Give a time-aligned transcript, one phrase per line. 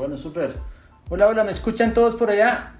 [0.00, 0.54] Bueno, súper.
[1.10, 2.72] Hola, hola, ¿me escuchan todos por allá?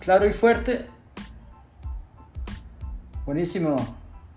[0.00, 0.86] Claro y fuerte.
[3.24, 3.76] Buenísimo,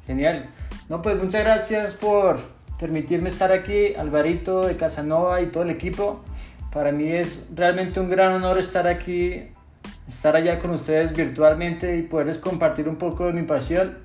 [0.05, 0.47] genial.
[0.89, 2.39] No, pues muchas gracias por
[2.79, 6.23] permitirme estar aquí, Alvarito de Casanova y todo el equipo.
[6.71, 9.47] Para mí es realmente un gran honor estar aquí,
[10.07, 13.97] estar allá con ustedes virtualmente y poderles compartir un poco de mi pasión.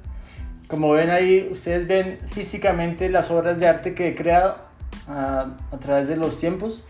[0.66, 4.73] Como ven ahí, ustedes ven físicamente las obras de arte que he creado
[5.08, 5.46] a,
[5.80, 6.84] través de los tiempos.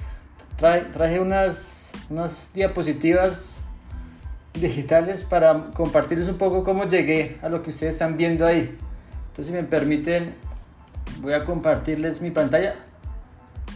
[0.57, 3.55] traje unas, unas diapositivas
[4.53, 8.79] digitales para compartirles un poco cómo llegué a lo que ustedes están viendo ahí.
[9.29, 10.35] Entonces, si me permiten,
[11.21, 12.77] voy a compartirles mi pantalla.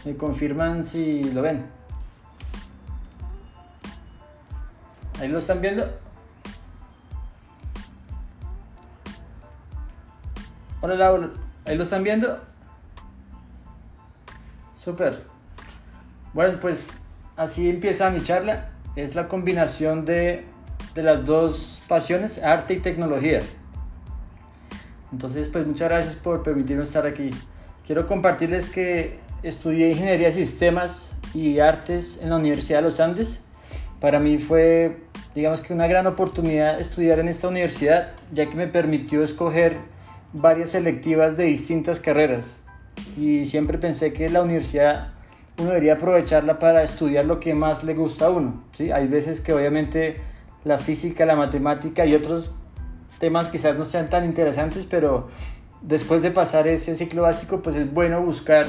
[0.05, 1.65] Me confirman si lo ven.
[5.19, 5.85] Ahí lo están viendo.
[10.79, 11.29] Hola,
[11.65, 12.39] ahí lo están viendo.
[14.79, 15.23] Super.
[16.33, 16.97] Bueno, pues
[17.35, 18.69] así empieza mi charla.
[18.95, 20.45] Es la combinación de,
[20.95, 23.41] de las dos pasiones, arte y tecnología.
[25.11, 27.29] Entonces, pues muchas gracias por permitirme estar aquí.
[27.85, 33.41] Quiero compartirles que estudié Ingeniería de Sistemas y Artes en la Universidad de los Andes.
[33.99, 34.97] Para mí fue,
[35.35, 39.75] digamos que una gran oportunidad estudiar en esta universidad, ya que me permitió escoger
[40.31, 42.61] varias selectivas de distintas carreras.
[43.17, 45.13] Y siempre pensé que la universidad
[45.59, 48.63] uno debería aprovecharla para estudiar lo que más le gusta a uno.
[48.73, 48.91] ¿sí?
[48.91, 50.21] Hay veces que obviamente
[50.63, 52.57] la física, la matemática y otros
[53.19, 55.29] temas quizás no sean tan interesantes, pero
[55.81, 58.65] después de pasar ese ciclo básico, pues es bueno buscar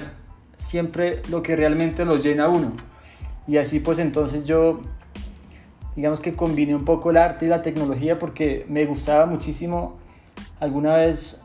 [0.57, 2.73] siempre lo que realmente lo llena a uno.
[3.47, 4.81] Y así pues entonces yo,
[5.97, 9.99] digamos que combiné un poco el arte y la tecnología porque me gustaba muchísimo.
[10.59, 11.41] Alguna vez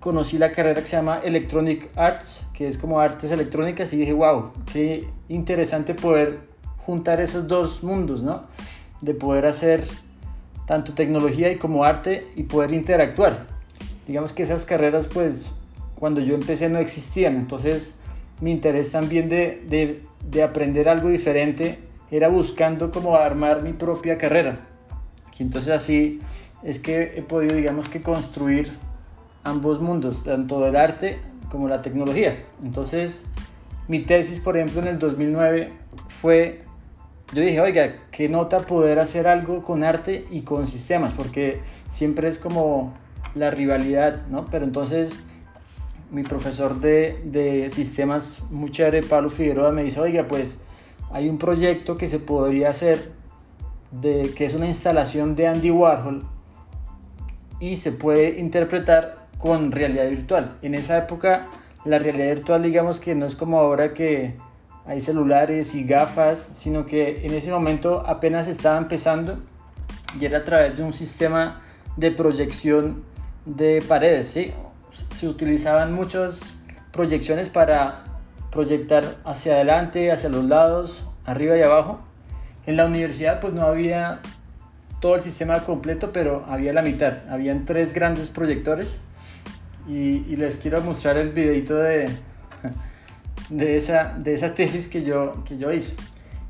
[0.00, 4.12] conocí la carrera que se llama Electronic Arts, que es como artes electrónicas, y dije,
[4.12, 6.40] wow, qué interesante poder
[6.84, 8.44] juntar esos dos mundos, ¿no?
[9.00, 9.88] De poder hacer
[10.66, 13.46] tanto tecnología y como arte y poder interactuar.
[14.06, 15.52] Digamos que esas carreras pues
[15.96, 17.94] cuando yo empecé no existían, entonces
[18.40, 21.78] mi interés también de, de, de aprender algo diferente
[22.10, 24.60] era buscando como armar mi propia carrera.
[25.38, 26.20] Y entonces así
[26.62, 28.72] es que he podido digamos que construir
[29.44, 32.44] ambos mundos, tanto el arte como la tecnología.
[32.62, 33.24] Entonces
[33.88, 35.72] mi tesis por ejemplo en el 2009
[36.08, 36.62] fue
[37.32, 41.60] yo dije, oiga, qué nota poder hacer algo con arte y con sistemas, porque
[41.90, 42.94] siempre es como
[43.34, 44.46] la rivalidad, ¿no?
[44.46, 45.12] Pero entonces
[46.10, 50.58] mi profesor de, de sistemas, muy chévere, Pablo Figueroa, me dice, oiga, pues
[51.10, 53.12] hay un proyecto que se podría hacer,
[53.90, 56.22] de, que es una instalación de Andy Warhol
[57.60, 60.58] y se puede interpretar con realidad virtual.
[60.62, 61.40] En esa época
[61.84, 64.34] la realidad virtual digamos que no es como ahora que
[64.86, 69.38] hay celulares y gafas, sino que en ese momento apenas estaba empezando
[70.18, 71.60] y era a través de un sistema
[71.96, 73.02] de proyección
[73.44, 74.28] de paredes.
[74.28, 74.52] ¿sí?
[75.14, 76.54] Se utilizaban muchas
[76.90, 78.04] proyecciones para
[78.50, 82.00] proyectar hacia adelante, hacia los lados, arriba y abajo.
[82.66, 84.20] En la universidad pues no había
[85.00, 87.28] todo el sistema completo, pero había la mitad.
[87.28, 88.98] Habían tres grandes proyectores
[89.88, 92.08] y, y les quiero mostrar el videito de,
[93.50, 95.94] de esa, de esa tesis que yo, que yo hice.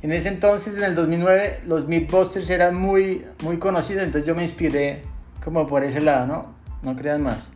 [0.03, 4.43] En ese entonces, en el 2009, los Mythbusters eran muy, muy conocidos, entonces yo me
[4.43, 5.03] inspiré
[5.43, 6.47] como por ese lado, ¿no?
[6.82, 7.53] No crean más.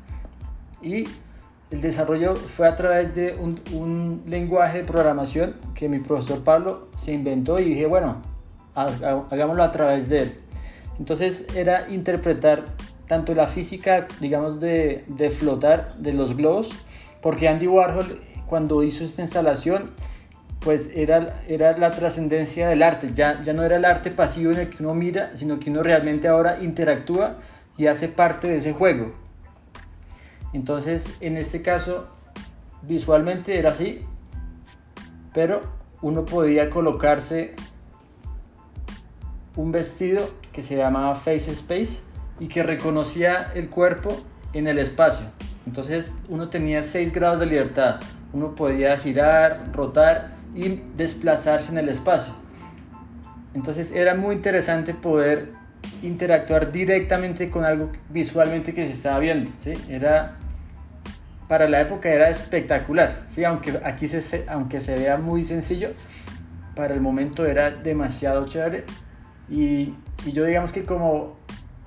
[0.81, 1.05] Y
[1.71, 6.89] el desarrollo fue a través de un, un lenguaje de programación que mi profesor Pablo
[6.97, 8.21] se inventó y dije, bueno,
[8.75, 10.35] hagámoslo a través de él.
[10.99, 12.65] Entonces era interpretar
[13.13, 16.71] tanto la física, digamos, de, de flotar de los globos,
[17.21, 18.07] porque Andy Warhol
[18.47, 19.91] cuando hizo esta instalación,
[20.61, 24.61] pues era, era la trascendencia del arte, ya, ya no era el arte pasivo en
[24.61, 27.37] el que uno mira, sino que uno realmente ahora interactúa
[27.77, 29.13] y hace parte de ese juego.
[30.55, 32.09] Entonces, en este caso,
[32.81, 33.99] visualmente era así,
[35.35, 35.61] pero
[36.01, 37.57] uno podía colocarse
[39.55, 42.11] un vestido que se llamaba Face Space
[42.43, 44.21] y que reconocía el cuerpo
[44.53, 45.27] en el espacio.
[45.67, 48.01] Entonces uno tenía 6 grados de libertad
[48.33, 52.35] uno podía girar, rotar y desplazarse en el espacio.
[53.55, 55.51] Entonces era muy interesante poder
[56.03, 59.51] interactuar directamente con algo visualmente que se estaba viendo.
[59.63, 59.73] ¿sí?
[59.89, 60.37] Era,
[61.49, 63.45] para la época era espectacular, ¿sí?
[63.45, 65.91] aunque aquí se, aunque se vea muy sencillo,
[66.75, 68.85] para el momento era demasiado chévere.
[69.51, 69.95] Y,
[70.25, 71.35] y yo digamos que como,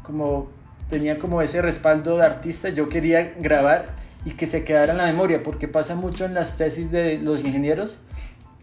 [0.05, 0.47] como
[0.89, 3.87] tenía como ese respaldo de artista, yo quería grabar
[4.23, 7.41] y que se quedara en la memoria, porque pasa mucho en las tesis de los
[7.41, 7.99] ingenieros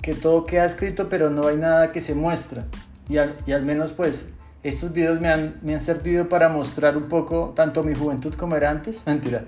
[0.02, 2.64] que todo queda escrito pero no hay nada que se muestra.
[3.08, 4.28] Y al, y al menos pues
[4.62, 8.56] estos videos me han, me han servido para mostrar un poco tanto mi juventud como
[8.56, 9.44] era antes, mentira,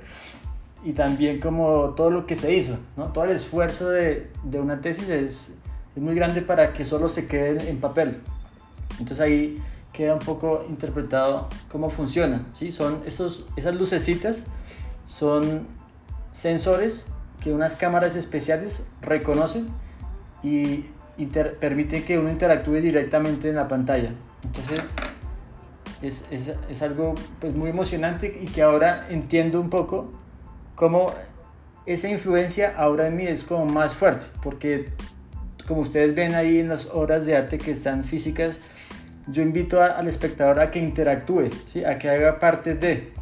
[0.84, 3.06] y también como todo lo que se hizo, ¿no?
[3.06, 5.50] todo el esfuerzo de, de una tesis es,
[5.96, 8.18] es, muy grande para que solo se quede en papel.
[8.98, 9.58] Entonces ahí
[9.94, 12.44] queda un poco interpretado cómo funciona.
[12.52, 12.72] ¿sí?
[12.72, 14.44] Son estos, esas lucecitas,
[15.08, 15.66] son
[16.32, 17.06] sensores
[17.40, 19.68] que unas cámaras especiales reconocen
[20.42, 20.84] y
[21.60, 24.10] permite que uno interactúe directamente en la pantalla.
[24.42, 24.80] Entonces
[26.02, 30.10] es, es, es, algo pues, muy emocionante y que ahora entiendo un poco
[30.74, 31.12] cómo
[31.86, 34.90] esa influencia ahora en mí es como más fuerte, porque
[35.68, 38.58] como ustedes ven ahí en las obras de arte que están físicas,
[39.26, 41.84] yo invito al espectador a que interactúe, ¿sí?
[41.84, 43.12] a que haga parte de,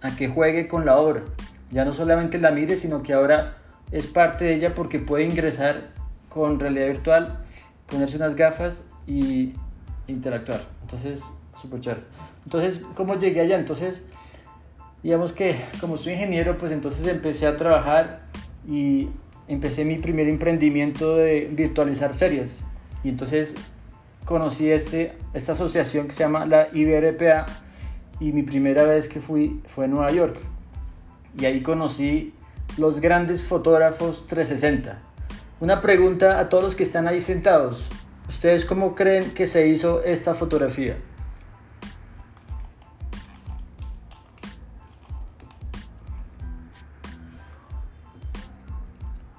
[0.00, 1.22] a que juegue con la obra.
[1.70, 3.56] Ya no solamente la mire, sino que ahora
[3.92, 5.90] es parte de ella porque puede ingresar
[6.28, 7.38] con realidad virtual,
[7.86, 9.54] ponerse unas gafas y
[10.06, 10.62] interactuar.
[10.82, 11.22] Entonces,
[11.60, 12.02] súper chévere.
[12.44, 13.58] Entonces, ¿cómo llegué allá?
[13.58, 14.02] Entonces,
[15.02, 18.20] digamos que como soy ingeniero, pues entonces empecé a trabajar
[18.66, 19.08] y
[19.48, 22.58] empecé mi primer emprendimiento de virtualizar ferias.
[23.02, 23.54] Y entonces
[24.24, 27.46] conocí este, esta asociación que se llama la IBRPA
[28.20, 30.38] y mi primera vez que fui fue en Nueva York.
[31.38, 32.34] Y ahí conocí
[32.76, 34.98] los grandes fotógrafos 360.
[35.60, 37.86] Una pregunta a todos los que están ahí sentados.
[38.28, 40.96] ¿Ustedes cómo creen que se hizo esta fotografía?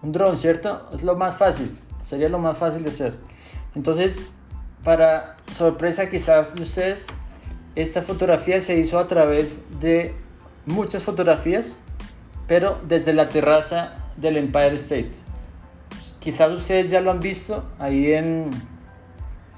[0.01, 0.89] Un dron, ¿cierto?
[0.93, 1.77] Es lo más fácil.
[2.03, 3.15] Sería lo más fácil de hacer.
[3.75, 4.31] Entonces,
[4.83, 7.07] para sorpresa quizás de ustedes,
[7.75, 10.13] esta fotografía se hizo a través de
[10.65, 11.77] muchas fotografías,
[12.47, 15.11] pero desde la terraza del Empire State.
[16.19, 18.49] Quizás ustedes ya lo han visto ahí en,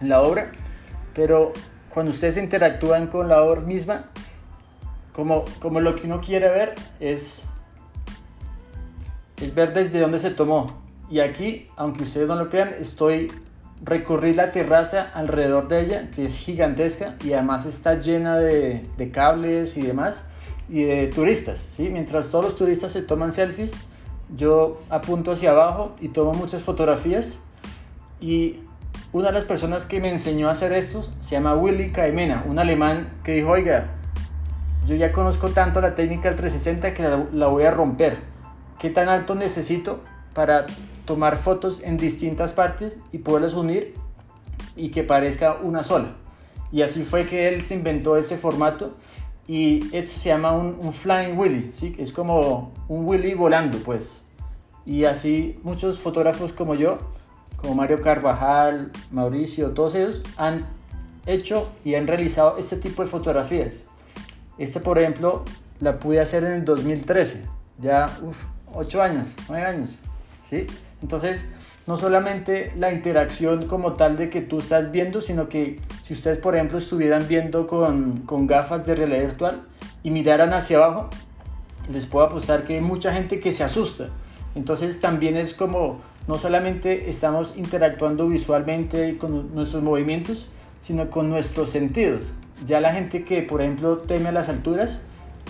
[0.01, 0.51] la obra,
[1.13, 1.53] pero
[1.89, 4.05] cuando ustedes interactúan con la obra misma,
[5.13, 7.43] como, como lo que uno quiere ver es,
[9.41, 10.81] es ver desde dónde se tomó.
[11.09, 13.31] Y aquí, aunque ustedes no lo crean, estoy
[13.83, 19.77] recorrí la terraza alrededor de ella, que es gigantesca y además está llena de, cables
[19.77, 20.25] y demás,
[20.69, 21.67] y de turistas.
[21.75, 21.89] ¿sí?
[21.89, 23.71] Mientras todos los turistas se toman selfies,
[24.35, 27.37] yo apunto hacia abajo y tomo muchas fotografías.
[28.21, 28.61] Y
[29.11, 32.59] una de las personas que me enseñó a hacer esto se llama Willy Caimena, un
[32.59, 33.87] alemán que dijo, oiga,
[34.85, 38.17] yo ya conozco tanto la técnica del 360 que la, la voy a romper.
[38.79, 40.01] ¿Qué tan alto necesito
[40.33, 40.65] para
[41.05, 43.93] tomar fotos en distintas partes y poderlas unir
[44.75, 46.15] y que parezca una sola.
[46.71, 48.95] Y así fue que él se inventó ese formato
[49.47, 51.95] y esto se llama un, un flying willy, ¿sí?
[51.97, 54.21] es como un willy volando pues.
[54.85, 56.97] Y así muchos fotógrafos como yo,
[57.57, 60.65] como Mario Carvajal, Mauricio, todos ellos han
[61.25, 63.83] hecho y han realizado este tipo de fotografías.
[64.57, 65.43] Este por ejemplo
[65.79, 67.43] la pude hacer en el 2013,
[67.79, 68.07] ya
[68.73, 69.99] 8 años, 9 años.
[70.49, 70.67] ¿sí?
[71.03, 71.49] Entonces,
[71.85, 76.37] no solamente la interacción como tal de que tú estás viendo, sino que si ustedes,
[76.37, 79.63] por ejemplo, estuvieran viendo con, con gafas de realidad virtual
[80.01, 81.09] y miraran hacia abajo,
[81.91, 84.07] les puedo apostar que hay mucha gente que se asusta.
[84.55, 90.47] Entonces también es como, no solamente estamos interactuando visualmente con nuestros movimientos,
[90.79, 92.33] sino con nuestros sentidos.
[92.63, 95.01] Ya la gente que, por ejemplo, teme a las alturas,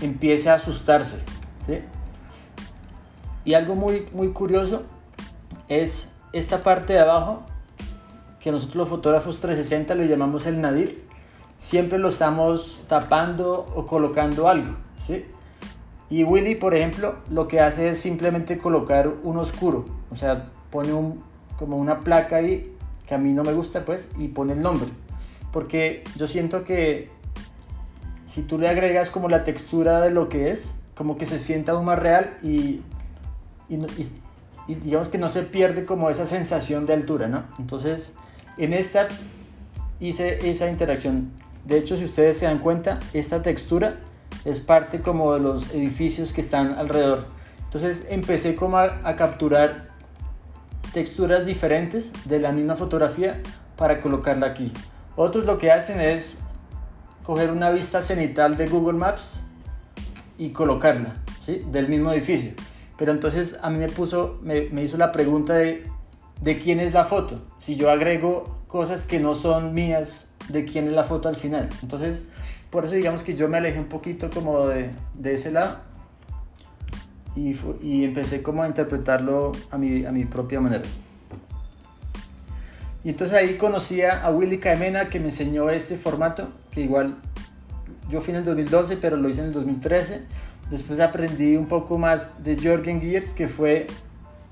[0.02, 1.18] empieza a asustarse.
[3.46, 4.84] Y algo muy, muy curioso
[5.82, 7.44] es esta parte de abajo,
[8.40, 11.04] que nosotros los fotógrafos 360 le llamamos el nadir,
[11.58, 15.26] siempre lo estamos tapando o colocando algo, ¿sí?
[16.10, 20.94] Y Willy, por ejemplo, lo que hace es simplemente colocar un oscuro, o sea, pone
[20.94, 21.24] un,
[21.58, 22.76] como una placa ahí
[23.08, 24.90] que a mí no me gusta, pues, y pone el nombre.
[25.52, 27.10] Porque yo siento que
[28.26, 31.72] si tú le agregas como la textura de lo que es, como que se sienta
[31.72, 32.82] aún más real y,
[33.70, 34.23] y, y
[34.68, 37.44] y digamos que no se pierde como esa sensación de altura, ¿no?
[37.60, 38.14] Entonces,
[38.58, 39.08] en esta
[40.00, 41.32] hice esa interacción.
[41.66, 43.98] De hecho, si ustedes se dan cuenta, esta textura
[44.46, 47.26] es parte como de los edificios que están alrededor.
[47.64, 49.90] Entonces empecé como a, capturar
[50.94, 53.42] texturas diferentes de la misma fotografía
[53.78, 54.72] para colocarla aquí.
[55.16, 56.38] Otros lo que hacen es
[57.26, 59.40] coger una vista cenital de Google Maps
[60.38, 61.64] y colocarla, ¿sí?
[61.72, 62.52] Del mismo edificio.
[62.98, 65.84] Pero entonces a mí me puso, me, me hizo la pregunta de,
[66.42, 67.42] de quién es la foto.
[67.58, 71.70] Si yo agrego cosas que no son mías, de quién es la foto al final.
[71.82, 72.26] Entonces,
[72.70, 75.78] por eso digamos que yo me alejé un poquito como de, de ese lado.
[77.36, 80.84] y, y, empecé como a interpretarlo a mi, a mi propia manera.
[83.04, 87.16] Y entonces ahí conocí a Willy Caemena que me enseñó este formato, que igual
[88.10, 90.22] yo fui en el 2012, pero lo hice en el 2013.
[90.70, 93.88] Después aprendí un poco más de Jorgen Geers, que fue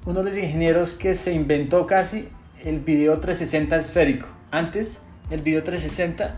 [0.05, 2.29] uno de los ingenieros que se inventó casi
[2.63, 4.27] el video 360 esférico.
[4.51, 6.35] Antes, el video 360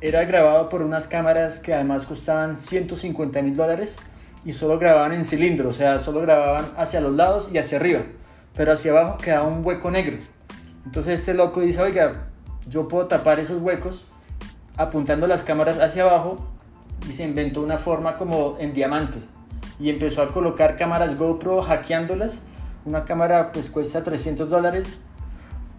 [0.00, 3.94] era grabado por unas cámaras que además costaban 150 mil dólares
[4.44, 8.00] y solo grababan en cilindro, o sea, solo grababan hacia los lados y hacia arriba,
[8.56, 10.18] pero hacia abajo quedaba un hueco negro.
[10.84, 12.28] Entonces este loco dice, oiga,
[12.68, 14.06] yo puedo tapar esos huecos
[14.76, 16.36] apuntando las cámaras hacia abajo
[17.08, 19.18] y se inventó una forma como en diamante
[19.80, 22.40] y empezó a colocar cámaras GoPro hackeándolas.
[22.84, 24.98] Una cámara pues cuesta 300 dólares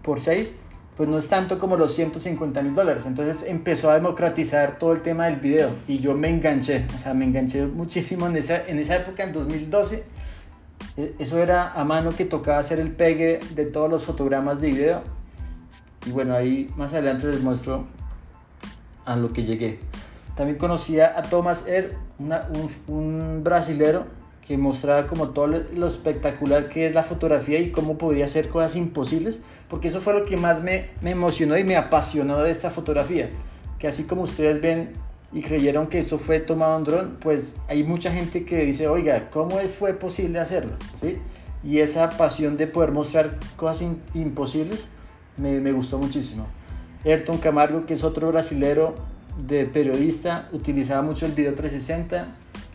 [0.02, 0.54] por 6,
[0.96, 3.04] pues no es tanto como los 150 mil dólares.
[3.06, 7.14] Entonces empezó a democratizar todo el tema del video y yo me enganché, o sea,
[7.14, 10.04] me enganché muchísimo en esa, en esa época, en 2012.
[10.96, 14.68] E, eso era a mano que tocaba hacer el pegue de todos los fotogramas de
[14.68, 15.02] video.
[16.06, 17.84] Y bueno, ahí más adelante les muestro
[19.04, 19.78] a lo que llegué.
[20.40, 22.32] También conocía a Thomas Er, un,
[22.88, 24.06] un, brasilero
[24.40, 28.74] que mostraba como todo lo espectacular que es la fotografía y cómo podía hacer cosas
[28.74, 32.70] imposibles, porque eso fue lo que más me, me emocionó y me apasionó de esta
[32.70, 33.28] fotografía,
[33.78, 34.92] que así como ustedes ven
[35.30, 39.28] y creyeron que esto fue tomado en dron, pues hay mucha gente que dice, oiga,
[39.28, 40.72] ¿cómo fue posible hacerlo?
[41.02, 41.18] ¿Sí?
[41.62, 44.88] Y esa pasión de poder mostrar cosas imposibles
[45.36, 46.46] me, me, gustó muchísimo.
[47.04, 48.94] Ayrton Camargo, que es otro brasilero
[49.46, 52.28] de periodista, utilizaba mucho el video 360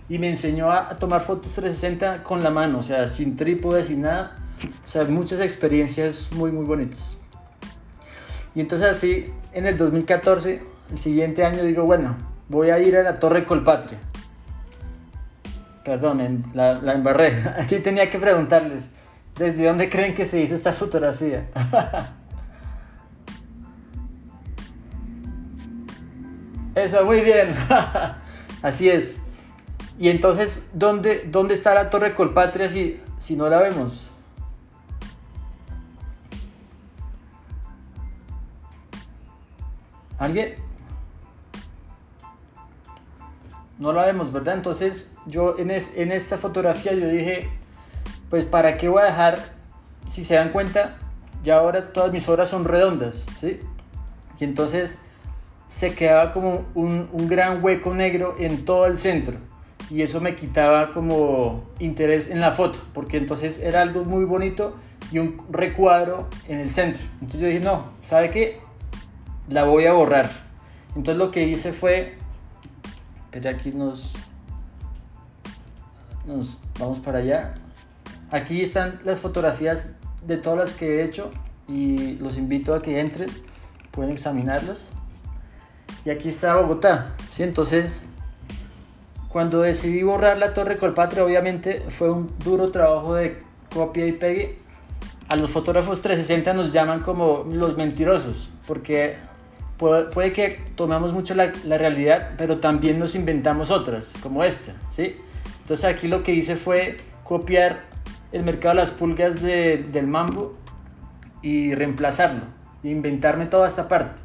[0.07, 4.01] y me enseñó a, tomar fotos 360 con la mano, o sea, sin trípode, sin
[4.01, 4.35] nada.
[4.85, 7.17] O sea, muchas experiencias muy, muy bonitas.
[8.53, 12.15] Y entonces así, en el 2014, el siguiente año, digo, bueno,
[12.47, 13.99] voy a ir a la Torre Colpatria.
[15.83, 17.43] Perdón, la, la embarré.
[17.59, 18.89] Aquí tenía que preguntarles,
[19.37, 21.47] ¿desde dónde creen que se hizo esta fotografía?
[26.85, 27.55] Eso, muy bien.
[28.61, 29.19] Así es.
[29.97, 34.05] Y entonces, ¿dónde, ¿dónde está la Torre Colpatria si, si no la vemos?
[40.19, 40.57] ¿Alguien?
[43.79, 44.53] No la vemos, ¿verdad?
[44.53, 47.49] Entonces, yo en, en esta fotografía yo dije,
[48.29, 49.39] pues ¿para qué voy a dejar,
[50.11, 50.97] si se dan cuenta,
[51.43, 53.59] ya ahora todas mis obras son redondas, ¿sí?
[54.39, 54.99] Y entonces
[55.67, 59.37] se quedaba como un, un, gran hueco negro en todo el centro.
[59.89, 64.75] Y eso me quitaba como interés en la foto porque entonces era algo muy bonito
[65.11, 67.03] y un recuadro en el centro.
[67.15, 68.59] Entonces yo dije no sabe qué
[69.49, 70.29] la voy a borrar.
[70.95, 72.17] Entonces lo que hice fue
[73.31, 74.13] pero aquí nos
[76.25, 77.55] nos vamos para allá.
[78.31, 79.93] Aquí están las fotografías
[80.25, 81.29] de todas las que he hecho
[81.67, 83.29] y los invito a que entren
[83.91, 84.89] pueden examinarlas
[86.05, 87.13] y aquí está Bogotá.
[87.33, 87.43] ¿sí?
[87.43, 88.05] Entonces,
[89.27, 93.39] cuando decidí borrar la Torre Colpatria, obviamente fue un duro trabajo de
[93.73, 94.59] copia y pegue.
[95.27, 99.15] A los fotógrafos 360 nos llaman como los mentirosos, porque
[99.77, 104.73] puede, que tomemos mucho la, la, realidad, pero también nos inventamos otras, como esta.
[104.95, 105.17] ¿sí?
[105.61, 107.85] Entonces aquí lo que hice fue copiar
[108.31, 110.53] el mercado de las pulgas del mambo
[111.41, 112.43] y reemplazarlo,
[112.83, 114.24] e inventarme toda esta parte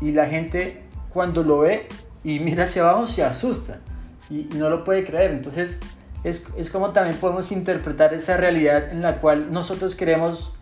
[0.00, 1.88] y la gente cuando lo ve
[2.22, 3.80] y mira hacia abajo se asusta
[4.28, 5.30] y, no lo puede creer.
[5.30, 5.80] Entonces
[6.24, 10.52] es, es, como también podemos interpretar esa realidad en la cual nosotros queremos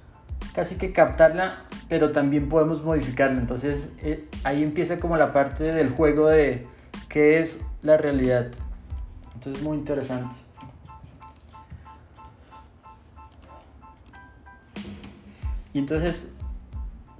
[0.54, 3.40] casi que captarla, pero también podemos modificarla.
[3.40, 6.66] Entonces eh, ahí empieza como la parte del juego de
[7.08, 8.48] qué es la realidad.
[9.34, 10.36] Entonces muy interesante.
[15.72, 16.32] Y entonces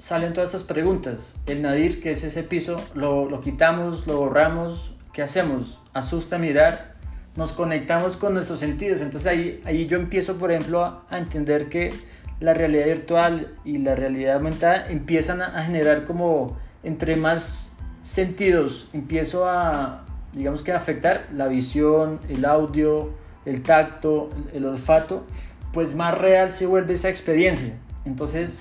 [0.04, 1.34] salen todas estas preguntas.
[1.46, 5.80] El nadir, que es ese piso, lo, lo quitamos, lo borramos, ¿qué hacemos?
[5.94, 6.92] Asusta mirar,
[7.36, 9.00] nos conectamos con nuestros sentidos.
[9.00, 11.94] Entonces ahí, ahí yo empiezo, por ejemplo, a, entender que
[12.38, 18.90] la realidad virtual y la realidad aumentada empiezan a, a generar como entre más sentidos
[18.92, 23.14] empiezo a, digamos que a afectar la visión, el audio,
[23.46, 25.24] el tacto, el olfato,
[25.72, 27.72] pues más real se vuelve esa experiencia.
[28.04, 28.60] Entonces,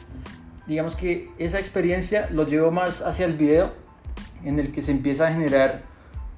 [0.67, 3.71] digamos que esa experiencia lo llevo más hacia el video,
[4.43, 5.81] en el que se empieza a generar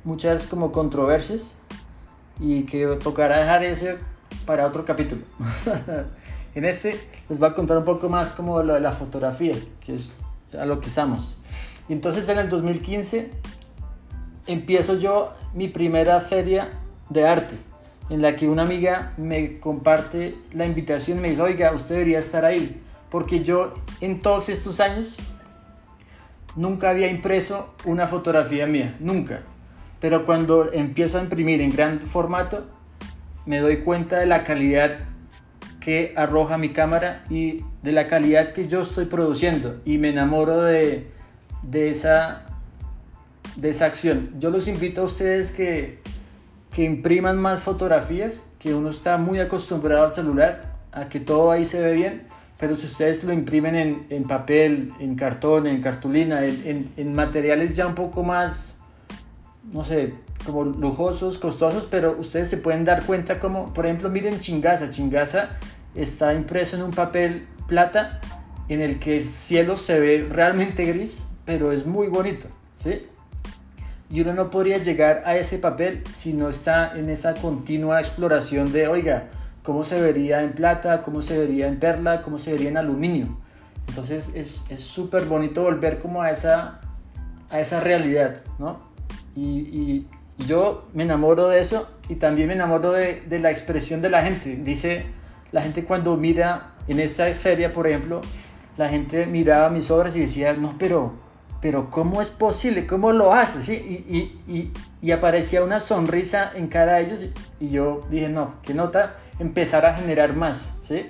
[0.03, 1.53] muchas como controversias
[2.39, 3.97] y que tocará dejar ese
[4.45, 5.23] para otro capítulo.
[6.55, 9.95] en este les voy a contar un poco más como lo de la fotografía, que
[9.95, 10.13] es
[10.57, 11.35] a lo que estamos.
[11.89, 13.31] Y entonces en el 2015
[14.47, 16.69] empiezo yo mi primera feria
[17.09, 17.57] de arte
[18.09, 22.45] en la que una amiga me comparte la invitación, me dijo, oiga, usted debería estar
[22.45, 25.15] ahí, porque yo en todos estos años
[26.55, 29.41] nunca había impreso una fotografía mía, nunca.
[29.99, 32.65] Pero cuando empiezo a imprimir en gran formato,
[33.45, 34.97] me doy cuenta de la calidad
[35.79, 40.61] que arroja mi cámara y de la calidad que yo estoy produciendo y me enamoro
[40.61, 41.11] de,
[41.61, 42.45] de, esa,
[43.55, 44.31] de esa acción.
[44.39, 45.99] Yo los invito a ustedes que,
[46.73, 51.63] que impriman más fotografías, que uno está muy acostumbrado al celular, a que todo ahí
[51.63, 52.23] se ve bien,
[52.59, 57.75] pero si ustedes lo imprimen en, en papel, en cartón, en cartulina, en, en, materiales
[57.75, 58.77] ya un poco más,
[59.73, 60.13] no sé,
[60.45, 65.49] como lujosos, costosos, pero ustedes se pueden dar cuenta como, por ejemplo, miren Chingaza, Chingaza
[65.95, 68.21] está impreso en un papel plata
[68.69, 72.47] en el que el cielo se ve realmente gris, pero es muy bonito,
[72.77, 73.07] ¿sí?
[74.09, 78.71] Y uno no podría llegar a ese papel si no está en esa continua exploración
[78.71, 79.29] de, oiga,
[79.65, 83.37] cómo se vería en plata, cómo se vería en perla, cómo se vería en aluminio.
[83.87, 86.79] Entonces es súper bonito volver como a esa,
[87.49, 88.77] a esa realidad, ¿no?
[89.35, 90.07] Y,
[90.37, 94.21] yo me enamoro de eso y también me enamoro de, de, la expresión de la
[94.21, 94.57] gente.
[94.57, 95.05] Dice,
[95.53, 98.19] la gente cuando mira en esta feria, por ejemplo,
[98.75, 101.13] la gente miraba mis obras y decía, no, pero,
[101.61, 102.85] pero ¿cómo es posible?
[102.85, 103.63] ¿Cómo lo haces?
[103.63, 103.73] ¿Sí?
[103.73, 107.25] Y, y, y, aparecía una sonrisa en cada de ellos
[107.61, 111.07] y, yo dije, no, qué nota empezar a generar más, ¿sí?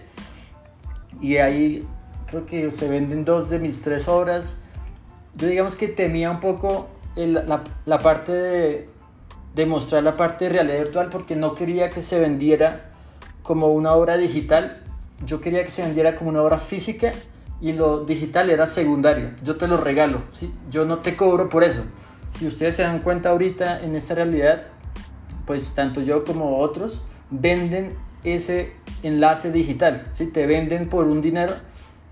[1.22, 1.88] Y ahí
[2.28, 4.56] creo que se venden dos de mis tres obras.
[5.36, 8.90] Yo digamos que temía un poco la, parte de,
[9.54, 12.90] de, mostrar la parte de realidad virtual porque no quería que se vendiera
[13.44, 14.82] como una obra digital.
[15.26, 17.12] Yo quería que se vendiera como una obra física
[17.62, 19.32] y lo digital era secundario.
[19.44, 20.54] Yo te lo regalo, ¿sí?
[20.70, 21.84] yo no te cobro por eso.
[22.32, 24.64] Si ustedes se dan cuenta ahorita en esta realidad,
[25.46, 30.28] pues tanto yo como otros venden ese enlace digital, ¿sí?
[30.28, 31.54] te venden por un dinero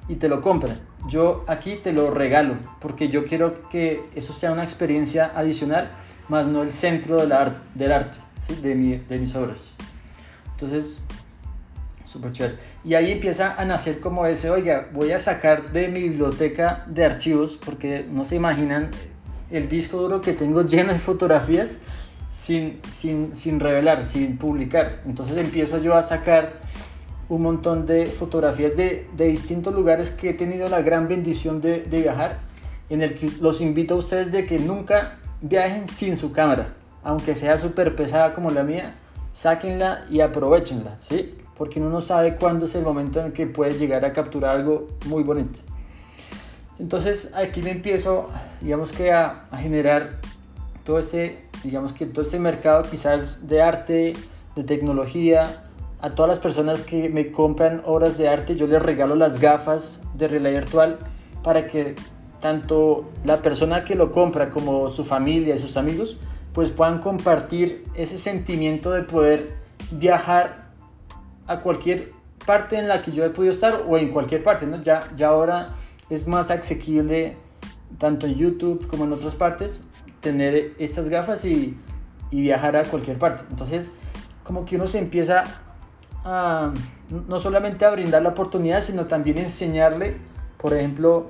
[0.07, 0.77] y te lo compran.
[1.07, 5.91] Yo aquí te lo regalo porque yo quiero que eso sea una experiencia adicional,
[6.29, 8.55] más no el centro del, arte, del arte ¿sí?
[8.55, 9.75] de, mi, de mis obras.
[10.51, 11.01] Entonces,
[12.05, 12.55] súper chévere.
[12.85, 17.03] Y ahí empieza a nacer como ese, oiga, voy a sacar de mi biblioteca de
[17.03, 18.91] archivos, porque no se imaginan
[19.51, 21.77] el disco duro que tengo lleno de fotografías
[22.33, 25.01] sin, sin, sin revelar, sin publicar.
[25.05, 26.53] Entonces empiezo yo a sacar
[27.29, 31.83] un montón de fotografías de, de distintos lugares que he tenido la gran bendición de,
[31.83, 32.39] de viajar,
[32.89, 37.33] en el que los invito a ustedes de que nunca viajen sin su cámara, aunque
[37.35, 38.95] sea súper pesada como la mía,
[39.33, 41.35] sáquenla y aprovechenla, ¿sí?
[41.57, 44.87] Porque uno no sabe cuándo es el momento en que puede llegar a capturar algo
[45.05, 45.59] muy bonito.
[46.79, 50.19] Entonces aquí me empiezo, digamos que a, a generar
[50.83, 54.13] todo ese, digamos que todo ese mercado quizás de arte,
[54.55, 55.43] de tecnología,
[56.01, 60.01] a todas las personas que me compran obras de arte, yo les regalo las gafas
[60.15, 60.99] de realidad virtual
[61.43, 61.95] para que
[62.41, 66.17] tanto la persona que lo compra como su familia y sus amigos
[66.53, 69.55] pues puedan compartir ese sentimiento de poder
[69.91, 70.71] viajar
[71.47, 72.11] a cualquier
[72.45, 74.81] parte en la que yo he podido estar o en cualquier parte, ¿no?
[74.83, 75.69] Ya, ya ahora
[76.09, 77.37] es más asequible
[77.97, 79.83] tanto en YouTube como en otras partes
[80.23, 81.77] tener estas gafas y,
[82.31, 83.43] y viajar a cualquier parte.
[83.51, 83.91] Entonces,
[84.43, 85.43] como que uno se empieza
[86.25, 86.73] a
[87.27, 90.15] no solamente a brindar la oportunidad, sino también enseñarle,
[90.57, 91.29] por ejemplo,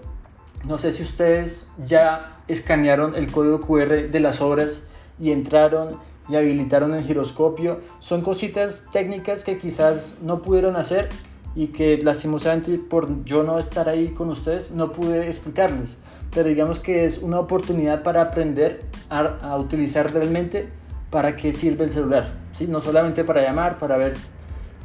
[0.65, 4.81] no sé si ustedes ya escanearon el código QR de las obras
[5.19, 7.81] y entraron y habilitaron el giroscopio.
[7.99, 11.09] Son cositas técnicas que quizás no pudieron hacer
[11.55, 15.97] y que lastimosamente por yo no estar ahí con ustedes no pude explicarles.
[16.33, 20.69] Pero digamos que es una oportunidad para aprender a, utilizar realmente
[21.09, 22.33] para qué sirve el celular.
[22.53, 22.67] ¿sí?
[22.67, 24.13] No solamente para llamar, para ver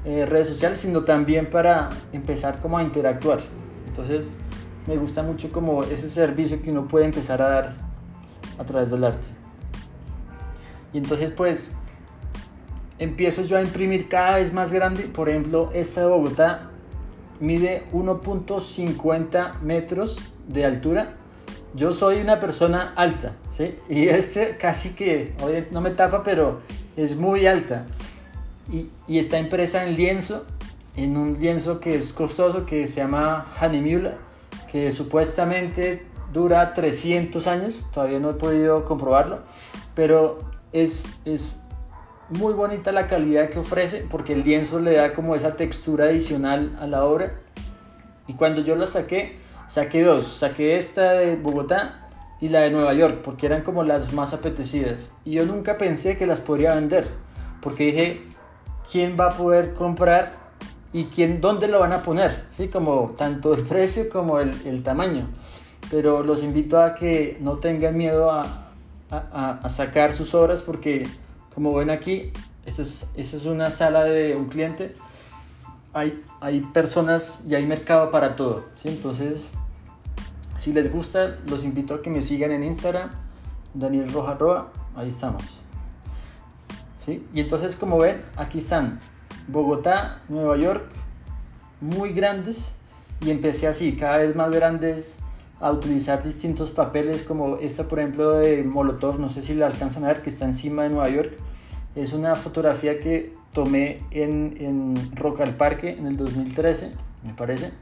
[0.04, 3.40] eh, redes sociales, sino también para empezar como a interactuar.
[3.86, 4.36] Entonces
[4.86, 7.76] me gusta mucho como ese servicio que uno puede empezar a dar
[8.58, 9.26] a través del arte.
[10.92, 11.72] Y entonces pues
[12.98, 15.04] empiezo yo a imprimir cada vez más grande.
[15.04, 16.70] Por ejemplo, esta de Bogotá
[17.40, 21.14] mide 1.50 metros de altura.
[21.78, 23.76] Yo soy una persona alta, ¿sí?
[23.88, 25.32] Y este casi que,
[25.70, 26.60] no me tapa, pero
[26.96, 27.86] es muy alta.
[28.72, 30.44] Y, y está impresa en lienzo,
[30.96, 34.14] en un lienzo que es costoso, que se llama Hanimula,
[34.72, 39.38] que supuestamente dura 300 años, todavía no he podido comprobarlo,
[39.94, 40.40] pero
[40.72, 41.60] es, es
[42.28, 46.76] muy bonita la calidad que ofrece porque el lienzo le da como esa textura adicional
[46.80, 47.34] a la obra.
[48.26, 50.26] Y cuando yo la saqué, saqué dos.
[50.26, 52.08] Saqué esta de Bogotá
[52.40, 55.08] y la de Nueva York porque eran como las más apetecidas.
[55.24, 57.08] Y yo nunca pensé que las podría vender
[57.60, 58.22] porque dije,
[58.90, 60.32] quién va a poder comprar
[60.92, 62.68] y quién, dónde lo van a poner, ¿sí?
[62.68, 65.26] como tanto el precio como el, el tamaño.
[65.90, 68.42] Pero los invito a que no tengan miedo a,
[69.10, 71.04] a, a sacar sus obras porque
[71.54, 72.32] como ven aquí,
[72.66, 74.94] esta es, esta es una sala de un cliente,
[75.92, 78.88] hay, hay personas y hay mercado para todo, ¿sí?
[78.88, 79.50] entonces
[80.58, 83.10] si les gusta los invito a que me sigan en Instagram,
[83.74, 85.42] Daniel Roja Roa, ahí estamos.
[87.06, 87.24] ¿Sí?
[87.32, 88.98] Y entonces como ven, aquí están
[89.46, 90.84] Bogotá, Nueva York,
[91.80, 92.72] muy grandes
[93.24, 95.16] y empecé así, cada vez más grandes
[95.60, 100.04] a utilizar distintos papeles como esta por ejemplo de Molotov, no sé si la alcanzan
[100.04, 101.32] a ver, que está encima de Nueva York.
[101.94, 106.92] Es una fotografía que tomé en, en Rock Parque en el 2013,
[107.24, 107.72] me parece.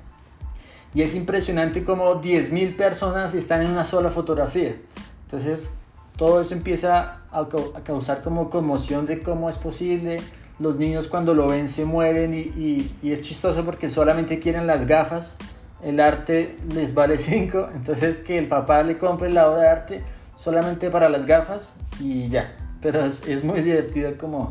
[0.96, 4.76] Y es impresionante como 10.000 personas están en una sola fotografía.
[5.24, 5.70] Entonces
[6.16, 7.46] todo eso empieza a,
[7.84, 10.16] causar como conmoción de cómo es posible,
[10.58, 15.36] los niños cuando lo ven se mueren y, es chistoso porque solamente quieren las gafas,
[15.82, 20.04] el arte les vale 5, entonces que el papá le compre la obra de arte
[20.34, 24.50] solamente para las gafas y ya, pero es, es muy divertido como,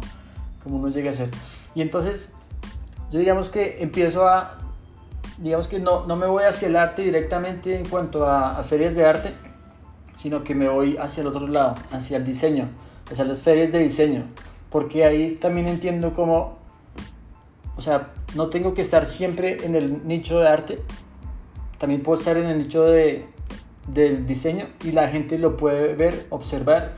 [0.64, 1.30] como uno llega a ser.
[1.74, 2.36] Y entonces
[3.10, 4.60] yo digamos que empiezo a,
[5.38, 9.06] digamos que no, no me voy hacia el arte directamente en cuanto a, ferias de
[9.06, 9.34] arte,
[10.16, 12.70] sino que me voy hacia el otro lado, hacia el diseño,
[13.10, 14.24] hacia las ferias de diseño
[14.76, 16.58] porque ahí también entiendo cómo,
[17.78, 20.80] o sea, no tengo que estar siempre en el nicho de arte,
[21.78, 23.26] también puedo estar en el nicho de,
[23.88, 26.98] del diseño y la gente lo puede ver, observar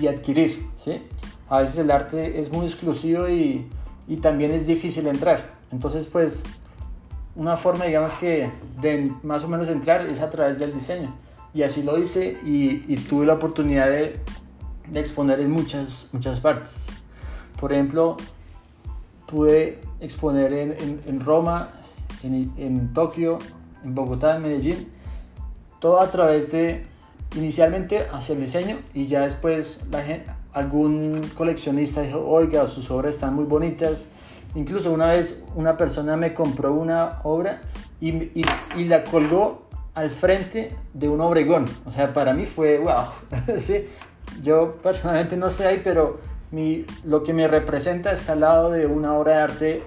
[0.00, 1.02] y adquirir, ¿sí?
[1.48, 3.66] A veces el arte es muy exclusivo y,
[4.06, 6.44] y también es difícil entrar, entonces pues
[7.36, 11.14] una forma digamos que de más o menos entrar es a través del diseño
[11.54, 14.20] y así lo hice y, tuve la oportunidad de,
[14.92, 16.86] exponer en muchas, muchas partes.
[17.58, 18.18] Por ejemplo,
[19.26, 21.70] pude exponer en, en, Roma,
[22.22, 23.38] en, en, Tokio,
[23.82, 24.88] en Bogotá, en Medellín,
[25.80, 26.84] todo a través de,
[27.34, 33.14] inicialmente hacia el diseño y ya después la gente, algún coleccionista dijo, oiga, sus obras
[33.14, 34.08] están muy bonitas.
[34.56, 37.60] Incluso una vez una persona me compró una obra
[38.00, 38.42] y,
[38.84, 41.66] la colgó al frente de un obregón.
[41.84, 43.58] O sea, para mí fue wow.
[43.58, 43.86] ¿sí?
[44.42, 46.20] Yo personalmente no sé ahí, pero
[47.04, 49.82] lo que me representa está al lado de una obra de arte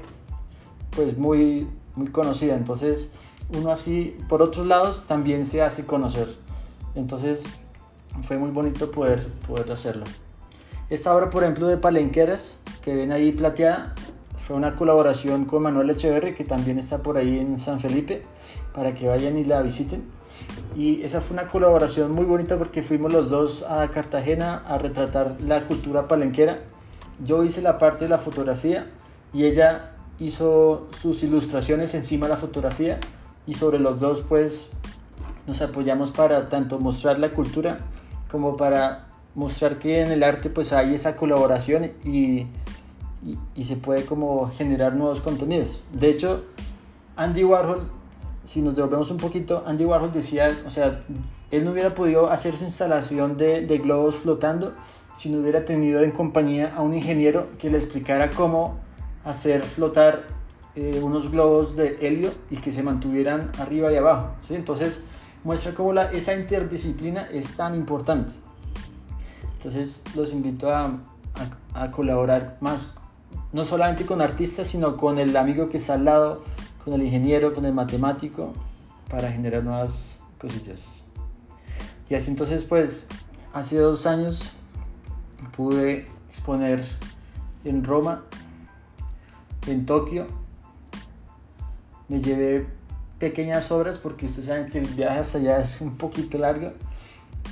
[0.96, 2.56] pues muy, muy conocida.
[2.56, 3.10] Entonces
[3.58, 6.28] uno así, por otros lados, también se hace conocer.
[6.94, 7.44] Entonces
[8.24, 10.04] fue muy bonito poder, poder hacerlo.
[10.92, 13.94] Esta obra, por ejemplo, de Palenqueras, que ven ahí plateada,
[14.50, 18.24] fue una colaboración con Manuel Echeverri, que también está por ahí en San Felipe,
[18.74, 20.06] para que vayan y la visiten.
[20.76, 25.36] Y esa fue una colaboración muy bonita porque fuimos los dos a Cartagena a retratar
[25.40, 26.62] la cultura palenquera.
[27.24, 28.88] Yo hice la parte de la fotografía
[29.36, 33.00] y ella hizo sus ilustraciones encima de la fotografía
[33.46, 34.72] y sobre los dos pues
[35.46, 37.82] nos apoyamos para tanto mostrar la cultura
[38.32, 42.48] como para mostrar que en el arte pues hay esa colaboración y,
[43.26, 45.84] y, y se puede como generar nuevos contenidos.
[45.94, 46.44] De hecho,
[47.16, 47.88] Andy Warhol
[48.50, 51.04] si nos devolvemos un poquito, Andy Warhol decía, o sea,
[51.52, 54.74] él no hubiera podido hacer su instalación de, de globos flotando
[55.20, 58.80] si no hubiera tenido en compañía a un ingeniero que le explicara cómo
[59.24, 60.26] hacer flotar
[60.76, 64.32] eh, unos globos de helio y que se mantuvieran arriba y abajo.
[64.42, 64.56] ¿sí?
[64.56, 65.04] Entonces
[65.44, 68.34] muestra cómo la, esa interdisciplina es tan importante.
[69.58, 70.86] Entonces los invito a,
[71.76, 72.90] a, a, colaborar más,
[73.52, 76.44] no solamente con artistas, sino con el amigo que está al lado,
[76.84, 78.54] con el ingeniero, con el matemático,
[79.10, 80.82] para generar nuevas cosillas.
[82.10, 83.08] Y así entonces pues
[83.54, 84.42] hace dos años
[85.56, 86.86] pude exponer
[87.64, 88.24] en Roma,
[89.68, 90.28] en Tokio.
[92.08, 92.68] Me llevé
[93.20, 96.74] pequeñas obras porque ustedes saben que el viaje hasta allá es un poquito largo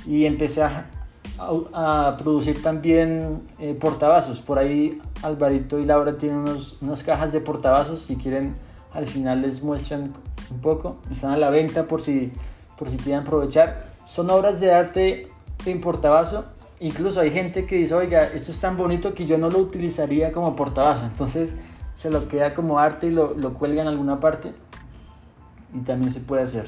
[0.06, 0.90] y empecé a,
[1.38, 4.40] a, a producir también eh, portavasos.
[4.40, 8.56] Por ahí Alvarito y Laura tienen unos, unas cajas de portavasos si quieren
[8.92, 10.14] al final les muestran
[10.50, 12.32] un poco, están a la venta por si,
[12.78, 13.88] por si quieren aprovechar.
[14.06, 15.28] Son obras de arte
[15.66, 16.46] en portabazo,
[16.80, 20.32] incluso hay gente que dice, oiga, esto es tan bonito que yo no lo utilizaría
[20.32, 21.56] como portabazo, entonces
[21.94, 24.52] se lo queda como arte y lo, lo cuelga en alguna parte
[25.74, 26.66] y también se puede hacer.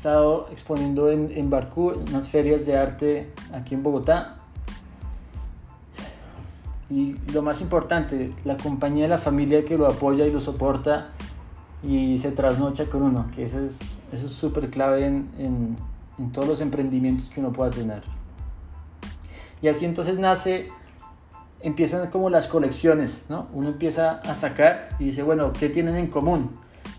[0.00, 4.36] Estado exponiendo en, en Barcú, en unas ferias de arte aquí en Bogotá,
[6.88, 11.08] y lo más importante, la compañía de la familia que lo apoya y lo soporta
[11.82, 15.76] y se trasnocha con uno, que eso es eso es súper clave en, en,
[16.18, 18.02] en, todos los emprendimientos que uno pueda tener.
[19.60, 20.70] Y así entonces nace
[21.60, 23.48] empiezan como las colecciones, ¿no?
[23.52, 26.52] Uno empieza a sacar y dice, bueno, ¿qué tienen en común?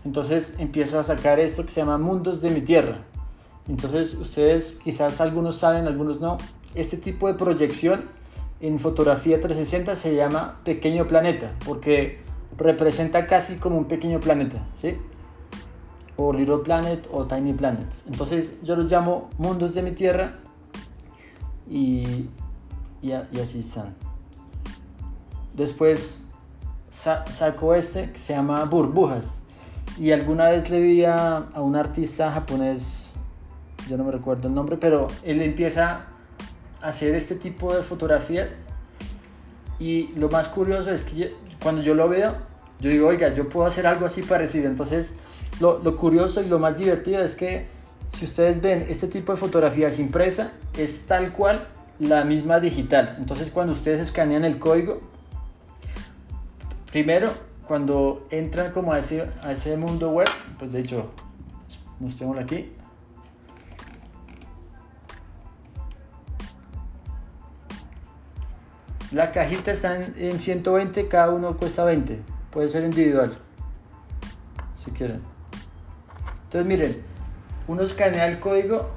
[0.04, 2.98] Entonces empiezo a sacar esto que se llama Mundos de mi Tierra.
[3.68, 6.38] Entonces ustedes quizás algunos saben, algunos no,
[6.74, 8.06] este tipo de proyección
[8.60, 12.20] en fotografía 360 se llama pequeño planeta, porque
[12.56, 14.96] representa casi como un pequeño planeta, ¿sí?
[16.16, 17.88] O Little Planet o Tiny Planet.
[18.06, 20.38] Entonces yo los llamo mundos de mi Tierra
[21.68, 22.28] y,
[23.00, 23.94] y, así están.
[25.54, 26.24] Después
[26.90, 29.41] saco este que se llama burbujas.
[29.98, 33.10] Y alguna vez le vi a, a un artista japonés,
[33.88, 36.06] yo no me recuerdo el nombre, pero él empieza
[36.80, 38.48] a hacer este tipo de fotografías.
[39.78, 42.34] Y lo más curioso es que cuando yo lo veo,
[42.80, 44.68] yo digo, oiga, yo puedo hacer algo así parecido.
[44.68, 45.14] Entonces,
[45.60, 47.66] lo, lo curioso y lo más divertido es que
[48.18, 53.16] si ustedes ven este tipo de fotografías impresa, es tal cual la misma digital.
[53.18, 55.00] Entonces, cuando ustedes escanean el código,
[56.90, 57.30] primero,
[57.72, 61.10] cuando entran como a ese, a ese mundo web, pues de hecho,
[62.00, 62.70] mostrémoslo aquí.
[69.10, 72.20] La cajita está en, 120, cada uno cuesta 20.
[72.50, 73.38] Puede ser individual,
[74.76, 75.22] si quieren.
[76.44, 77.02] Entonces miren,
[77.68, 78.90] uno escanea el código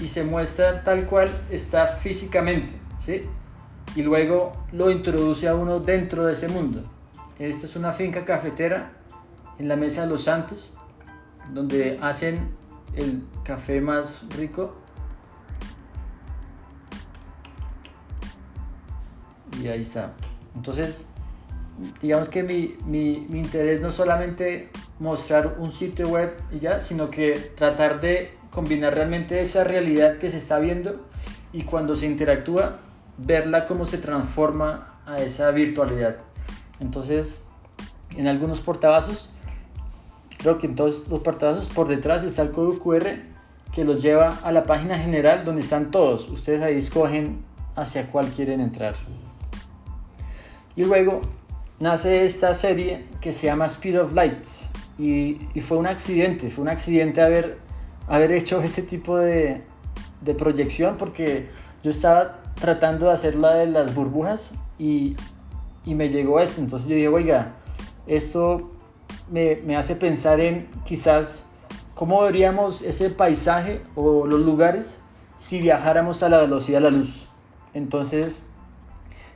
[0.00, 3.28] y se muestra tal cual está físicamente, ¿sí?
[3.94, 6.93] Y luego lo introduce a uno dentro de ese mundo.
[7.38, 8.92] Esta es una finca cafetera
[9.58, 10.72] en la Mesa de los Santos,
[11.52, 12.54] donde hacen
[12.94, 14.76] el café más rico.
[19.60, 20.12] Y ahí está.
[20.54, 21.06] Entonces,
[22.00, 24.70] digamos que mi, mi, mi interés no solamente
[25.00, 30.30] mostrar un sitio web y ya, sino que tratar de combinar realmente esa realidad que
[30.30, 31.04] se está viendo
[31.52, 32.78] y cuando se interactúa,
[33.18, 36.33] verla cómo se transforma a esa virtualidad.
[36.80, 37.44] Entonces,
[38.16, 39.30] en algunos portavasos,
[40.38, 43.34] creo que en todos los portavasos por detrás está el código QR
[43.72, 46.28] que los lleva a la página general donde están todos.
[46.28, 47.42] Ustedes ahí escogen
[47.74, 48.94] hacia cuál quieren entrar.
[50.76, 51.22] Y luego
[51.80, 54.44] nace esta serie que se llama Speed of Light
[54.98, 57.58] y, fue un accidente, fue un accidente haber
[58.06, 59.62] haber hecho este tipo de,
[60.20, 61.48] de proyección porque
[61.82, 65.16] yo estaba tratando de hacer la de las burbujas y,
[65.84, 66.60] y me llegó esto.
[66.60, 67.54] Entonces yo dije, oiga,
[68.06, 68.70] esto
[69.30, 71.46] me, me, hace pensar en quizás
[71.94, 74.98] cómo veríamos ese paisaje o los lugares
[75.36, 77.28] si viajáramos a la velocidad de la luz.
[77.72, 78.42] Entonces,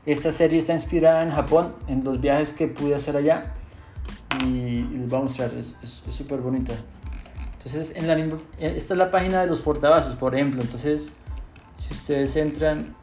[0.06, 3.54] esta serie está inspirada en Japón, en los viajes que pude hacer allá
[4.44, 5.74] y, les voy a mostrar, es
[6.10, 6.72] súper bonita.
[7.58, 8.16] Entonces, en la,
[8.58, 10.62] esta es la página de los portavasos, por ejemplo.
[10.62, 11.12] Entonces,
[11.78, 12.94] si ustedes entran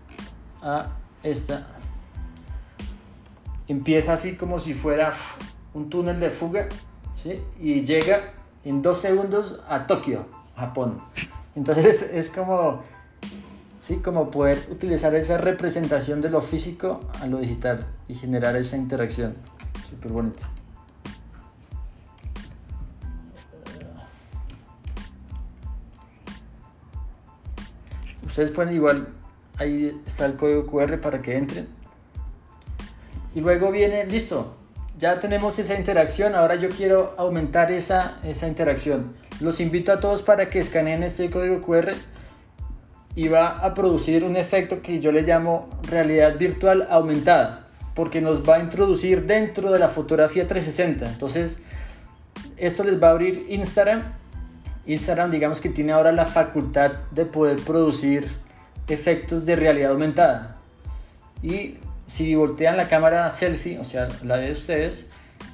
[0.61, 0.87] a
[1.23, 1.67] esta,
[3.67, 5.13] empieza así como si fuera
[5.73, 6.67] un túnel de fuga,
[7.21, 7.41] ¿sí?
[7.59, 10.25] Y llega en dos segundos a Tokio,
[10.55, 11.01] Japón.
[11.55, 12.81] Entonces, es como,
[13.79, 13.97] ¿sí?
[13.97, 19.35] Como poder utilizar esa representación de lo físico a lo digital y generar esa interacción.
[19.89, 20.45] Súper bonito.
[28.25, 29.07] Ustedes pueden igual,
[29.57, 31.84] ahí está el código QR para que entren.
[33.35, 34.55] Y luego viene, listo,
[34.97, 39.13] ya tenemos esa interacción, ahora yo quiero aumentar esa, esa interacción.
[39.41, 41.91] Los invito a todos para que escaneen este código QR
[43.13, 48.47] y va a producir un efecto que yo le llamo realidad virtual aumentada, porque nos
[48.47, 51.05] va a introducir dentro de la fotografía 360.
[51.05, 51.59] Entonces,
[52.57, 54.01] esto les va a abrir Instagram
[54.85, 58.27] Instagram digamos que tiene ahora la facultad de poder producir
[58.87, 60.57] efectos de realidad aumentada.
[61.41, 65.05] Y si voltean la cámara selfie, o sea, la de ustedes,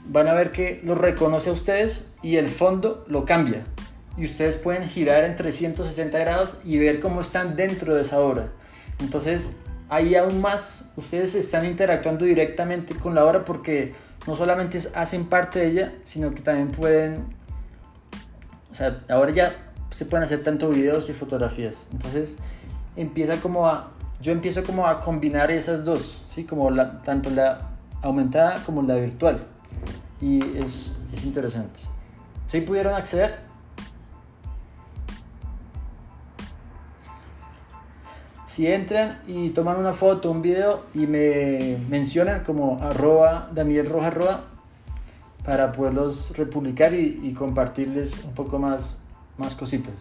[0.05, 3.63] van a ver que lo reconoce a ustedes y el fondo lo cambia.
[4.17, 8.49] Y ustedes pueden girar en 360 grados y ver cómo están dentro de esa obra.
[8.99, 9.55] Entonces,
[9.89, 13.93] ahí aún más ustedes están interactuando directamente con la obra porque
[14.27, 17.25] no solamente hacen parte de ella, sino que también pueden
[18.71, 19.53] o sea, ahora ya
[19.89, 21.75] se pueden hacer tanto videos y fotografías.
[21.91, 22.37] Entonces
[22.95, 26.43] empieza como a, yo empiezo como a combinar esas dos, ¿sí?
[26.43, 27.69] Como tanto la
[28.01, 29.45] aumentada como la virtual.
[30.19, 31.79] Y es, es interesante.
[32.47, 33.39] ¿Sí pudieron acceder?
[38.45, 43.89] Si entran y toman una foto, un video y me mencionan como arroba Daniel
[45.45, 48.97] para poderlos republicar y, compartirles un poco más,
[49.37, 49.93] más cositas.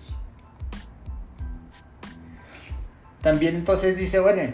[3.22, 4.52] También entonces dice, bueno,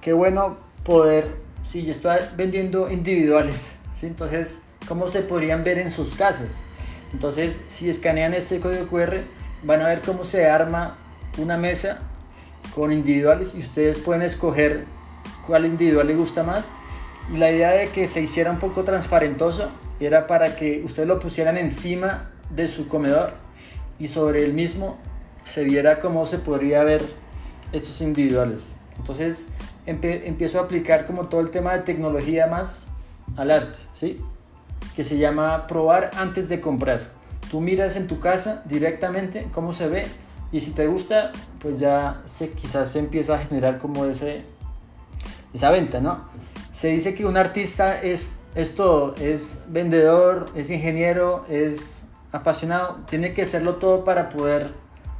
[0.00, 4.06] qué bueno poder Sí, yo estoy vendiendo individuales, ¿sí?
[4.06, 6.46] Entonces, ¿cómo se podrían ver en sus casas?
[7.12, 9.22] Entonces, si escanean este código QR,
[9.64, 10.96] van a ver cómo se arma
[11.38, 11.98] una mesa
[12.72, 14.84] con individuales y ustedes pueden escoger
[15.44, 16.64] cuál individual les gusta más.
[17.34, 21.18] Y la idea de que se hiciera un poco transparentoso era para que ustedes lo
[21.18, 23.32] pusieran encima de su comedor
[23.98, 24.98] y sobre el mismo
[25.42, 27.02] se viera cómo se podría ver
[27.72, 28.74] estos individuales.
[28.98, 29.46] Entonces
[29.86, 32.86] empiezo a aplicar como todo el tema de tecnología más
[33.36, 34.20] al arte, ¿sí?
[34.94, 37.10] Que se llama probar antes de comprar.
[37.50, 40.06] Tú miras en tu casa directamente cómo se ve
[40.52, 44.44] y si te gusta, pues ya se, quizás se empieza a generar como ese,
[45.52, 46.24] esa venta, ¿no?
[46.72, 53.34] Se dice que un artista es, es todo, es vendedor, es ingeniero, es apasionado, tiene
[53.34, 54.72] que serlo todo para poder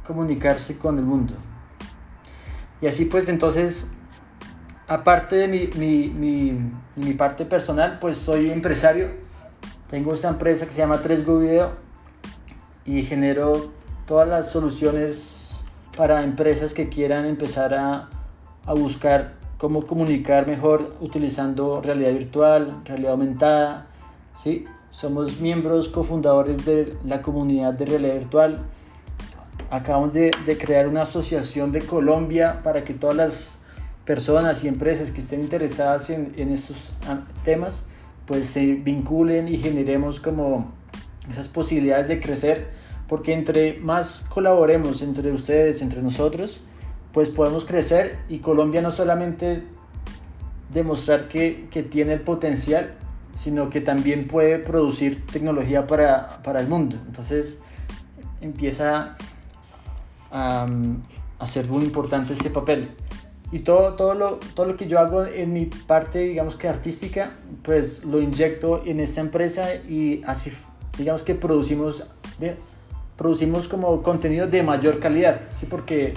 [0.05, 1.33] comunicarse con el mundo.
[2.81, 3.89] Y así pues entonces,
[4.87, 9.09] aparte de mi, mi, mi, parte personal, pues soy empresario.
[9.89, 11.71] Tengo esta empresa que se llama 3Go Video
[12.85, 13.71] y genero
[14.05, 15.55] todas las soluciones
[15.95, 18.09] para empresas que quieran empezar a,
[18.65, 23.87] a buscar cómo comunicar mejor utilizando realidad virtual, realidad aumentada.
[24.41, 24.65] ¿sí?
[24.91, 28.59] Somos miembros cofundadores de la comunidad de realidad virtual.
[29.69, 33.57] Acabamos de, de crear una asociación de Colombia para que todas las
[34.05, 37.83] personas y empresas que estén interesadas en, en estos ah, temas
[38.25, 40.71] pues se vinculen y generemos como
[41.29, 42.67] esas posibilidades de crecer
[43.07, 46.61] porque entre más colaboremos entre ustedes, entre nosotros,
[47.13, 49.63] pues podemos crecer y Colombia no solamente
[50.73, 52.95] demostrar que, que tiene el potencial,
[53.37, 56.97] sino que también puede producir tecnología para, para el mundo.
[57.07, 57.57] Entonces
[58.41, 59.15] empieza
[60.31, 60.67] a,
[61.45, 62.89] ser muy importante este papel.
[63.51, 67.37] Y todo, todo, lo, todo lo que yo hago en mi parte, digamos que artística,
[67.63, 70.51] pues lo inyecto en esta empresa y así,
[70.97, 72.03] digamos que producimos
[72.39, 72.55] de,
[73.15, 75.65] producimos como contenido de mayor calidad, ¿sí?
[75.65, 76.13] porque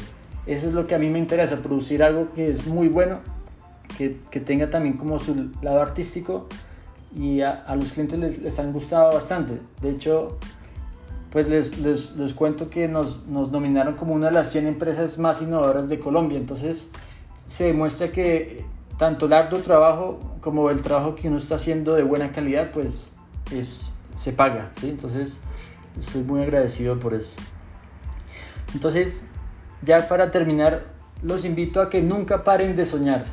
[0.47, 3.21] eso es lo que a mí me interesa, producir algo que es muy bueno,
[3.97, 6.49] que, que tenga también como su lado artístico
[7.15, 9.61] y a, a los clientes les, les, han gustado bastante.
[9.81, 10.39] De hecho,
[11.31, 15.19] pues les, les, les cuento que nos, nos, nominaron como una de las 100 empresas
[15.19, 16.89] más innovadoras de Colombia, entonces
[17.47, 18.65] se demuestra que
[18.99, 23.11] tanto el arduo trabajo como el trabajo que uno está haciendo de buena calidad, pues
[23.51, 24.91] es, se paga, ¿sí?
[24.91, 25.39] Entonces
[25.99, 27.37] Estoy muy agradecido por eso.
[28.75, 29.25] Entonces,
[29.83, 30.87] ya para terminar,
[31.23, 33.25] los invito a que nunca paren de soñar,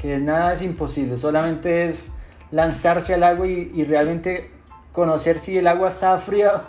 [0.00, 2.08] que nada es imposible, solamente es
[2.50, 4.50] lanzarse al agua y, y realmente
[4.92, 6.60] conocer si el agua está fría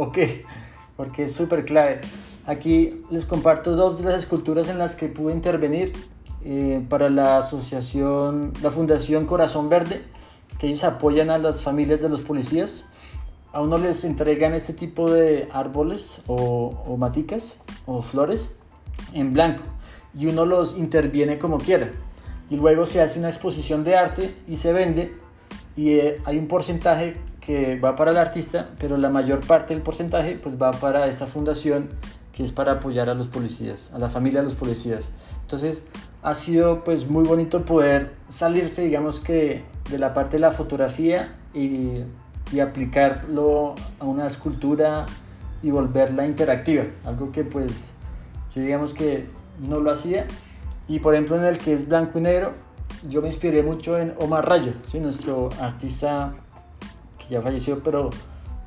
[0.00, 0.44] o qué,
[0.96, 2.00] porque es súper clave.
[2.46, 5.92] Aquí les comparto dos de las esculturas en las que pude intervenir
[6.44, 10.02] eh, para la asociación, la Fundación Corazón Verde,
[10.58, 12.84] que ellos apoyan a las familias de los policías
[13.52, 18.50] a uno les entregan este tipo de árboles o, o maticas o flores
[19.12, 19.64] en blanco
[20.16, 21.90] y uno los interviene como quiera.
[22.48, 25.14] Y luego se hace una exposición de arte y se vende
[25.76, 29.82] y eh, hay un porcentaje que va para el artista, pero la mayor parte del
[29.82, 31.88] porcentaje pues va para esta fundación
[32.32, 35.08] que es para apoyar a los policías, a la familia de los policías.
[35.42, 35.84] Entonces
[36.22, 41.34] ha sido pues muy bonito poder salirse digamos que de la parte de la fotografía
[41.54, 42.04] y
[42.52, 45.06] y aplicarlo a una escultura
[45.62, 47.92] y volverla interactiva, algo que pues
[48.54, 49.26] yo digamos que
[49.60, 50.26] no lo hacía.
[50.88, 52.54] Y por ejemplo en el que es blanco y negro,
[53.08, 54.98] yo me inspiré mucho en Omar Rayo, ¿sí?
[54.98, 56.32] nuestro artista
[57.30, 58.10] ya falleció, pero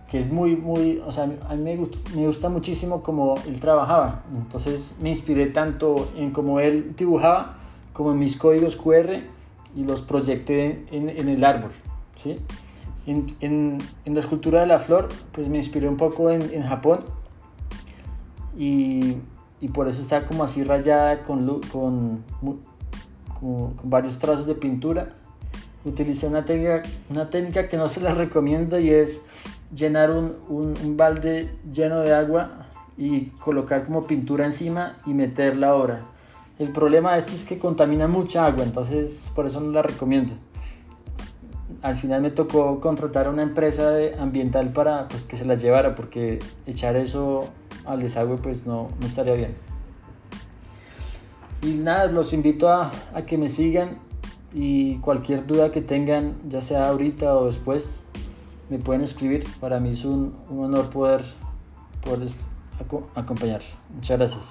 [0.09, 4.23] que es muy, muy, o sea, a mí me gusta, muchísimo como él trabajaba.
[4.35, 7.57] Entonces me inspiré tanto en cómo él dibujaba,
[7.93, 9.21] como en mis códigos QR
[9.75, 11.71] y los proyecté en, el árbol.
[12.21, 12.39] ¿sí?
[13.05, 17.03] En, en, en, la escultura de la flor, pues me inspiré un poco en Japón
[18.57, 19.17] y,
[19.61, 22.59] y, por eso está como así rayada con, con, con,
[23.39, 25.15] con, varios trazos de pintura.
[25.85, 29.21] Utilicé una técnica, una que no se la recomiendo y es
[29.73, 32.67] llenar un, balde lleno de agua
[32.97, 36.05] y colocar como pintura encima y meter la obra.
[36.59, 40.33] El problema de esto es que contamina mucha agua, entonces por eso no la recomiendo
[41.83, 45.95] al final me tocó contratar a una empresa ambiental para pues, que se las llevara,
[45.95, 47.49] porque echar eso
[47.85, 49.53] al desagüe pues no, estaría bien.
[51.61, 52.91] Y nada, los invito a,
[53.27, 53.99] que me sigan
[54.53, 58.03] y cualquier duda que tengan, ya sea ahorita o después,
[58.69, 59.45] me pueden escribir.
[59.59, 61.25] Para mí es un, un honor poder,
[63.15, 63.61] acompañar.
[63.93, 64.45] Muchas gracias.